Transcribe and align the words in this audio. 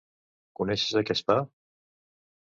Coneixes 0.59 0.95
aquest 1.01 1.21
pa 1.27 1.35